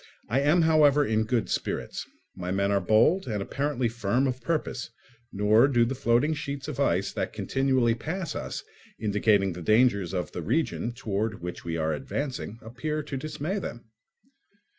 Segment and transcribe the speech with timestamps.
[0.29, 4.89] I am, however, in good spirits: my men are bold and apparently firm of purpose,
[5.31, 8.63] nor do the floating sheets of ice that continually pass us,
[8.99, 13.91] indicating the dangers of the region towards which we are advancing, appear to dismay them.